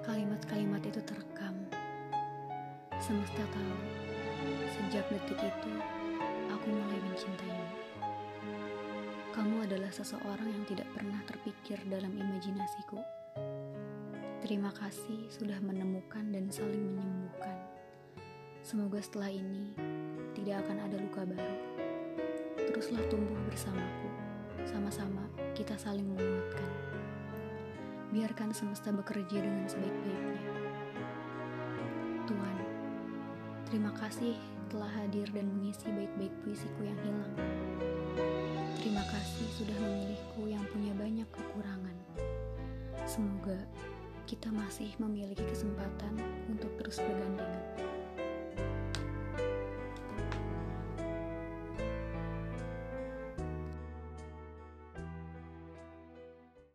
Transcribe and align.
Kalimat-kalimat 0.00 0.80
itu 0.80 0.96
terekam. 1.04 1.52
Semesta 2.96 3.44
tahu, 3.52 3.76
sejak 4.72 5.04
detik 5.12 5.36
itu, 5.36 5.72
aku 6.48 6.66
mulai 6.72 7.00
mencintaimu. 7.04 7.68
Kamu 9.36 9.68
adalah 9.68 9.92
seseorang 9.92 10.48
yang 10.48 10.64
tidak 10.64 10.88
pernah 10.96 11.20
terpikir 11.28 11.76
dalam 11.84 12.16
imajinasiku. 12.16 12.96
Terima 14.40 14.72
kasih 14.72 15.28
sudah 15.28 15.60
menemukan 15.60 16.32
dan 16.32 16.48
saling 16.48 16.96
menyembuhkan. 16.96 17.60
Semoga 18.64 19.04
setelah 19.04 19.28
ini 19.28 19.76
tidak 20.32 20.64
akan 20.64 20.80
ada 20.80 20.96
luka 20.96 21.28
baru. 21.28 21.58
Teruslah 22.56 23.04
tumbuh 23.12 23.36
bersamaku. 23.52 24.08
Sama-sama 24.64 25.28
kita 25.52 25.76
saling 25.76 26.08
menguatkan. 26.08 26.89
Biarkan 28.10 28.50
semesta 28.50 28.90
bekerja 28.90 29.38
dengan 29.38 29.70
sebaik-baiknya. 29.70 30.42
Tuhan, 32.26 32.56
terima 33.70 33.94
kasih 33.98 34.34
telah 34.70 34.90
hadir 35.02 35.26
dan 35.34 35.50
mengisi 35.50 35.90
baik-baik 35.90 36.34
puisiku 36.46 36.86
yang 36.86 36.98
hilang. 37.02 37.34
Terima 38.78 39.02
kasih 39.10 39.46
sudah 39.58 39.78
memilihku 39.82 40.46
yang 40.46 40.62
punya 40.70 40.94
banyak 40.94 41.28
kekurangan. 41.34 41.96
Semoga 43.06 43.58
kita 44.30 44.46
masih 44.54 44.94
memiliki 45.02 45.42
kesempatan 45.42 46.14
untuk 46.46 46.70
terus 46.78 47.02
bergandengan. 47.02 47.49